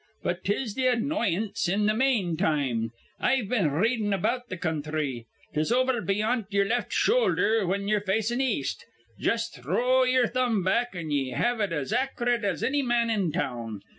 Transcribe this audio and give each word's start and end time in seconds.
But 0.23 0.43
'tis 0.43 0.73
th' 0.73 0.79
annoyance 0.79 1.69
in 1.69 1.87
th' 1.87 1.95
mane 1.95 2.35
time. 2.35 2.89
I've 3.19 3.49
been 3.49 3.67
r 3.67 3.81
readin' 3.81 4.13
about 4.13 4.49
th' 4.49 4.59
counthry. 4.59 5.27
'Tis 5.53 5.71
over 5.71 6.01
beyant 6.01 6.47
ye'er 6.49 6.65
left 6.65 6.91
shoulder 6.91 7.63
whin 7.67 7.87
ye're 7.87 8.01
facin' 8.01 8.41
east. 8.41 8.83
Jus' 9.19 9.49
throw 9.49 10.01
ye'er 10.03 10.25
thumb 10.25 10.63
back, 10.63 10.95
an' 10.95 11.11
ye 11.11 11.33
have 11.33 11.59
it 11.61 11.71
as 11.71 11.93
ac'rate 11.93 12.43
as 12.43 12.63
anny 12.63 12.81
man 12.81 13.11
in 13.11 13.31
town. 13.31 13.81